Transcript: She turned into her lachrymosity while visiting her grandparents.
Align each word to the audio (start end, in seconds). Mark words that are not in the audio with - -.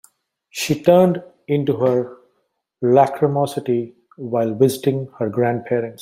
She 0.49 0.81
turned 0.81 1.21
into 1.47 1.75
her 1.75 2.17
lachrymosity 2.81 3.93
while 4.17 4.51
visiting 4.55 5.07
her 5.19 5.29
grandparents. 5.29 5.99